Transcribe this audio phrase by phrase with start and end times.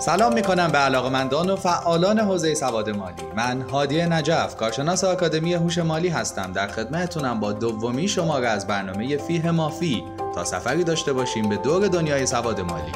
[0.00, 5.78] سلام می‌کنم به علاقمندان و فعالان حوزه سواد مالی من هادی نجف کارشناس آکادمی هوش
[5.78, 11.48] مالی هستم در خدمتتونم با دومی شماره از برنامه فیه مافی تا سفری داشته باشیم
[11.48, 12.92] به دور دنیای سواد مالی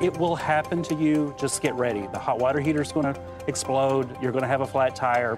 [0.00, 1.34] It will happen to you.
[1.42, 2.04] Just get ready.
[2.12, 3.16] The hot water heater is going to
[3.52, 4.06] explode.
[4.20, 5.34] You're going to have a flat tire.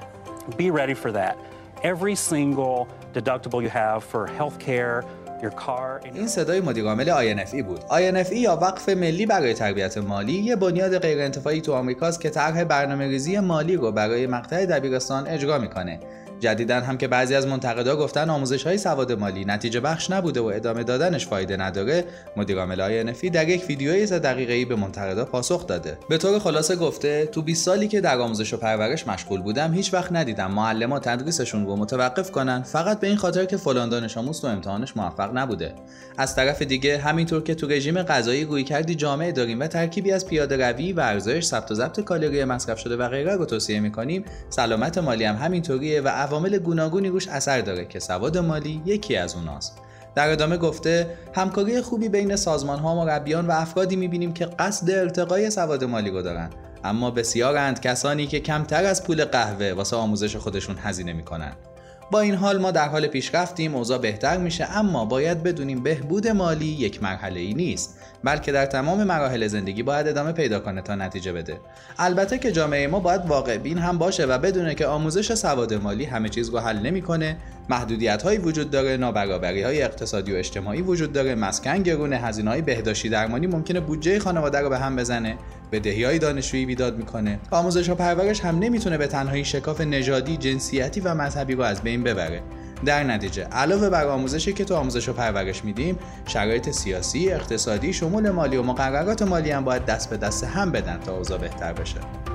[0.63, 1.35] Be ready for that.
[1.83, 5.05] every single deductible you have for healthcare,
[5.43, 7.81] your car این صدای مدیر عامل INFE بود.
[7.81, 13.39] INFE یا وقف ملی برای تربیت مالی یه بنیاد غیرانتفاعی تو آمریکاست که طرح برنامه‌ریزی
[13.39, 16.01] مالی رو برای مقطع دبیرستان اجرا می‌کنه.
[16.41, 20.45] جدیدا هم که بعضی از منتقدا گفتن آموزش های سواد مالی نتیجه بخش نبوده و
[20.45, 22.05] ادامه دادنش فایده نداره
[22.37, 25.99] مدیر عامل آینفی در یک ویدیوی سه دقیقه‌ای به منتقدا پاسخ داده.
[26.09, 29.95] به طور خلاصه گفته تو 20 سالی که در آموزش و پرورش مشغول بودم هیچ
[29.95, 34.41] وقت ندیدم معلمان تدریسشون رو متوقف کنن فقط به این خاطر که فلان دانش آموز
[34.41, 35.75] تو امتحانش موفق نبوده.
[36.19, 40.27] از طرف دیگه همینطور که تو رژیم غذایی روی کردی جامعه داریم و ترکیبی از
[40.27, 44.99] پیاده روی ورزش ثبت و ضبط کالری مصرف شده و غیره رو توصیه می‌کنیم سلامت
[44.99, 49.79] مالی هم همینطوریه و عوامل گوناگونی روش اثر داره که سواد مالی یکی از اوناست.
[50.15, 55.51] در ادامه گفته همکاری خوبی بین سازمان ها مربیان و افرادی می‌بینیم که قصد ارتقای
[55.51, 56.51] سواد مالی رو دارن.
[56.85, 61.53] اما بسیارند کسانی که کمتر از پول قهوه واسه آموزش خودشون هزینه می‌کنن.
[62.11, 66.67] با این حال ما در حال پیشرفتیم اوضاع بهتر میشه اما باید بدونیم بهبود مالی
[66.67, 71.33] یک مرحله ای نیست بلکه در تمام مراحل زندگی باید ادامه پیدا کنه تا نتیجه
[71.33, 71.61] بده.
[71.99, 76.05] البته که جامعه ما باید واقع بین هم باشه و بدونه که آموزش سواد مالی
[76.05, 77.37] همه چیز رو حل نمی‌کنه.
[77.71, 82.63] محدودیت هایی وجود داره نابرابری های اقتصادی و اجتماعی وجود داره مسکن گرونه هزینه های
[82.63, 85.37] بهداشتی درمانی ممکنه بودجه خانواده رو به هم بزنه
[85.73, 87.39] بدهی های دانشجویی بیداد می‌کنه.
[87.51, 92.03] آموزش و پرورش هم نمی‌تونه به تنهایی شکاف نژادی جنسیتی و مذهبی رو از بین
[92.03, 92.43] ببره.
[92.85, 98.31] در نتیجه علاوه بر آموزشی که تو آموزش و پرورش میدیم شرایط سیاسی اقتصادی شمول
[98.31, 102.28] مالی و مقررات مالی هم باید دست به دست هم بدن تا اوضاع بهتر بشه.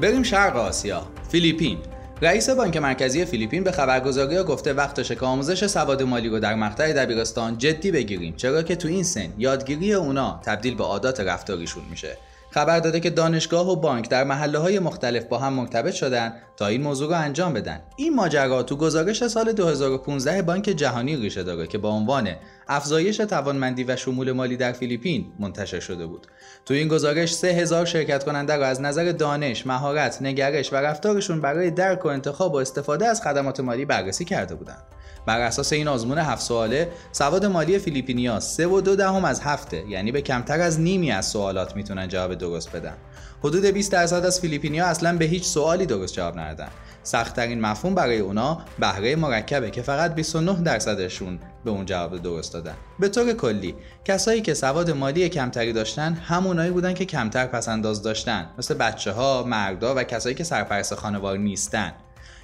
[0.00, 1.06] بریم شرق آسیا.
[1.28, 1.78] فیلیپین.
[2.22, 6.92] رئیس بانک مرکزی فیلیپین به خبرگزاری گفته وقتشه که آموزش سواد مالی رو در مقطع
[6.92, 12.16] دبیرستان جدی بگیریم چرا که تو این سن یادگیری اونا تبدیل به عادات رفتاریشون میشه.
[12.50, 16.66] خبر داده که دانشگاه و بانک در محله های مختلف با هم مرتبط شدن تا
[16.66, 17.80] این موضوع رو انجام بدن.
[17.96, 22.28] این ماجرا تو گزارش سال 2015 بانک جهانی ریشه داره که با عنوان
[22.68, 26.26] افزایش توانمندی و شمول مالی در فیلیپین منتشر شده بود.
[26.66, 31.70] تو این گزارش 3000 شرکت کننده را از نظر دانش، مهارت، نگرش و رفتارشون برای
[31.70, 34.82] درک و انتخاب و استفاده از خدمات مالی بررسی کرده بودند.
[35.26, 39.84] بر اساس این آزمون هفت سواله سواد مالی فیلیپینیا سه و دو دهم از هفته
[39.88, 42.94] یعنی به کمتر از نیمی از سوالات می‌تونن جواب درست بدن.
[43.40, 46.68] حدود 20 درصد از فیلیپینیا اصلا به هیچ سوالی درست جواب ندادن.
[47.02, 52.74] سختترین مفهوم برای اونا بهره مرکبه که فقط 29 درصدشون به اون جواب درست دادن.
[52.98, 53.74] به طور کلی
[54.04, 59.42] کسایی که سواد مالی کمتری داشتن همونایی بودن که کمتر پسنداز داشتن مثل بچه ها،
[59.42, 61.92] مردا و کسایی که سرپرست خانوار نیستن.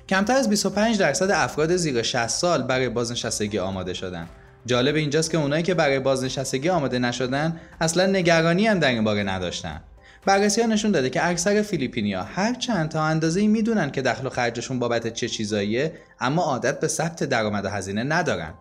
[0.08, 4.28] کمتر از 25 درصد افراد زیر 60 سال برای بازنشستگی آماده شدن.
[4.66, 9.22] جالب اینجاست که اونایی که برای بازنشستگی آماده نشدن اصلا نگرانی هم در این باره
[9.22, 9.80] نداشتن.
[10.26, 14.30] بررسی ها نشون داده که اکثر فیلیپینیا هر چند تا اندازه می‌دونن که دخل و
[14.30, 18.54] خرجشون بابت چه چیزاییه اما عادت به ثبت درآمد و هزینه ندارن.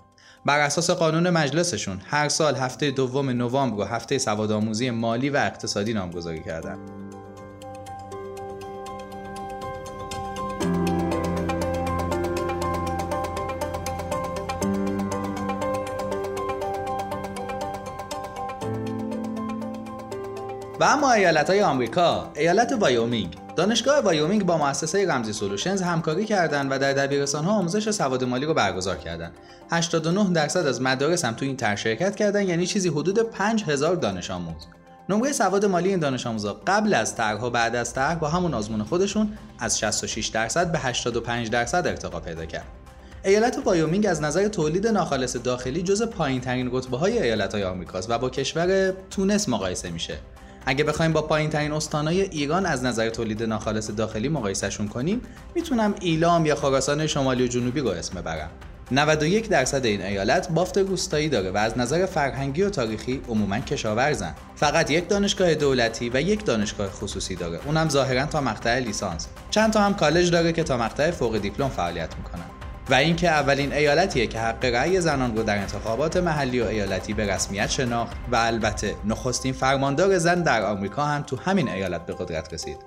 [0.45, 5.93] بر اساس قانون مجلسشون هر سال هفته دوم نوامبر و هفته سوادآموزی مالی و اقتصادی
[5.93, 7.02] نامگذاری کردن.
[20.79, 23.35] و اما ایالت های آمریکا ایالت وایومینگ.
[23.55, 28.45] دانشگاه وایومینگ با مؤسسه Ramsey Solutions همکاری کردند و در دبیرستان ها آموزش سواد مالی
[28.45, 29.31] رو برگزار کردند.
[29.71, 34.31] 89 درصد از مدارس هم تو این طرح شرکت کردن یعنی چیزی حدود 5000 دانش
[34.31, 34.67] آموز.
[35.09, 38.53] نمره سواد مالی این دانش آموزا قبل از طرح و بعد از طرح با همون
[38.53, 42.65] آزمون خودشون از 66 درصد به 85 درصد ارتقا پیدا کرد.
[43.25, 48.09] ایالت وایومینگ از نظر تولید ناخالص داخلی جز پایین ترین رتبه های ایالت های آمریکاست
[48.09, 50.17] و با کشور تونس مقایسه میشه.
[50.65, 55.21] اگه بخوایم با پایین ترین استانهای ایران از نظر تولید ناخالص داخلی مقایسهشون کنیم
[55.55, 58.49] می‌تونم ایلام یا خراسان شمالی و جنوبی رو اسم ببرم.
[58.91, 64.35] 91 درصد این ایالت بافت روستایی داره و از نظر فرهنگی و تاریخی عموما کشاورزن.
[64.55, 67.59] فقط یک دانشگاه دولتی و یک دانشگاه خصوصی داره.
[67.65, 69.27] اونم ظاهرا تا مقطع لیسانس.
[69.49, 72.52] چند تا هم کالج داره که تا مقطع فوق دیپلم فعالیت می‌کنن.
[72.89, 77.33] و اینکه اولین ایالتیه که حق رأی زنان رو در انتخابات محلی و ایالتی به
[77.33, 82.53] رسمیت شناخت و البته نخستین فرماندار زن در آمریکا هم تو همین ایالت به قدرت
[82.53, 82.77] رسید.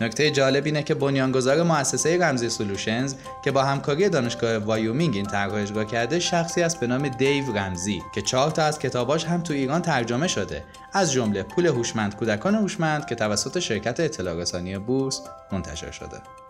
[0.00, 3.14] نکته جالب اینه که بنیانگذار مؤسسه Ramsey Solutions
[3.44, 8.02] که با همکاری دانشگاه وایومینگ این طرح اجرا کرده شخصی است به نام دیو رمزی
[8.14, 10.64] که چهار تا از کتاباش هم تو ایران ترجمه شده.
[10.92, 15.20] از جمله پول هوشمند کودکان هوشمند که توسط شرکت اطلاع رسانی بورس
[15.52, 16.45] منتشر شده.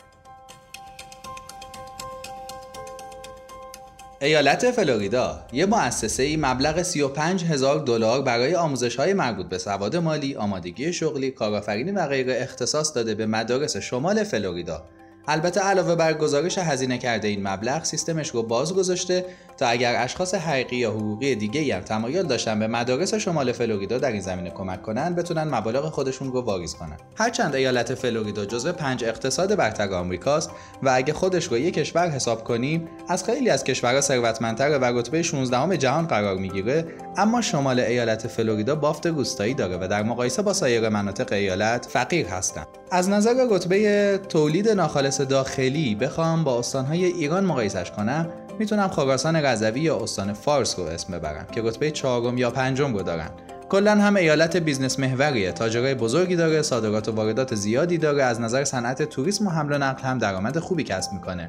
[4.21, 9.97] ایالت فلوریدا یه مؤسسه ای مبلغ 35 هزار دلار برای آموزش های مربوط به سواد
[9.97, 14.85] مالی، آمادگی شغلی، کارآفرینی و غیره اختصاص داده به مدارس شمال فلوریدا.
[15.29, 19.25] البته علاوه بر گزارش هزینه کرده این مبلغ سیستمش رو باز گذاشته
[19.57, 24.13] تا اگر اشخاص حقیقی یا حقوقی دیگه هم تمایل داشتن به مدارس شمال فلوریدا در
[24.13, 26.97] این زمینه کمک کنن بتونن مبالغ خودشون رو واریز کنن.
[27.17, 30.51] هرچند ایالت فلوریدا جزو پنج اقتصاد برتر آمریکاست
[30.83, 35.23] و اگه خودش رو یک کشور حساب کنیم از خیلی از کشورها ثروتمندتر و رتبه
[35.23, 36.85] 16 جهان قرار می‌گیره
[37.17, 42.27] اما شمال ایالت فلوریدا بافت روستایی داره و در مقایسه با سایر مناطق ایالت فقیر
[42.27, 42.65] هستن.
[42.91, 48.29] از نظر رتبه تولید ناخالص داخلی بخوام با استانهای ایران مقایسش کنم
[48.59, 53.03] می‌تونم خراسان رضوی یا استان فارس رو اسم ببرم که رتبه چهارم یا پنجم رو
[53.03, 53.31] دارن.
[53.69, 58.65] کلا هم ایالت business محوریه تاجرای بزرگی داره صادرات و واردات زیادی داره از نظر
[58.65, 61.49] صنعت توریسم و حمل و نقل هم درآمد خوبی کسب می‌کنه.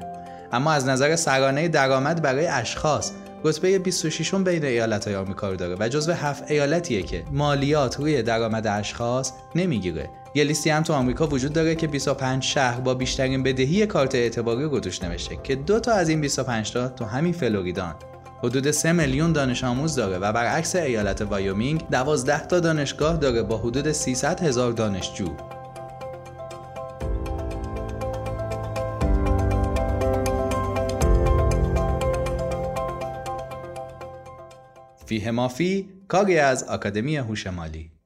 [0.52, 3.12] اما از نظر سرانه درآمد برای اشخاص
[3.44, 8.22] رتبه 26 بین ایالت های آمریکا رو داره و جزو هفت ایالتیه که مالیات روی
[8.22, 10.10] درآمد اشخاص نمی‌گیره.
[10.34, 14.64] یه لیستی هم تو آمریکا وجود داره که 25 شهر با بیشترین بدهی کارت اعتباری
[14.64, 17.94] رو توش نوشته که دو تا از این 25 تا تو همین فلوریدان.
[18.42, 23.58] حدود 3 میلیون دانش آموز داره و برعکس ایالت وایومینگ 12 تا دانشگاه داره با
[23.58, 25.28] حدود 300 هزار دانشجو.
[35.06, 37.97] فیه مافی کاری از آکادمی هوش مالی.